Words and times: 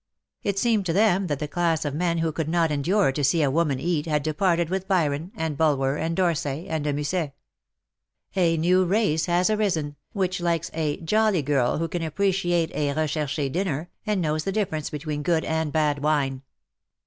It 0.41 0.57
seemed 0.57 0.87
to 0.87 0.93
them 0.93 1.27
that 1.27 1.37
the 1.37 1.47
class 1.47 1.85
of 1.85 1.93
men 1.93 2.17
who 2.17 2.31
could 2.31 2.49
not 2.49 2.71
endure 2.71 3.11
to 3.11 3.23
see 3.23 3.43
a 3.43 3.51
woman 3.51 3.79
eat 3.79 4.07
had 4.07 4.23
departed 4.23 4.67
with 4.71 4.87
Byron, 4.87 5.31
and 5.35 5.55
Bulwer, 5.55 5.95
and 5.95 6.17
D'Orsay, 6.17 6.65
and 6.67 6.83
De 6.83 6.91
Musset. 6.91 7.33
A 8.35 8.57
new 8.57 8.83
race 8.83 9.27
has 9.27 9.51
arisen, 9.51 9.95
which 10.11 10.41
likes 10.41 10.71
a 10.73 10.97
''^jolly^^ 11.01 11.45
girl 11.45 11.77
who 11.77 11.87
can 11.87 12.01
appreciate 12.01 12.71
a 12.73 12.91
recherche 12.95 13.51
dinner, 13.53 13.91
and 14.03 14.21
knows 14.23 14.43
the 14.43 14.51
difference 14.51 14.89
between 14.89 15.21
good 15.21 15.45
and 15.45 15.71
bad 15.71 15.99
wine. 15.99 16.41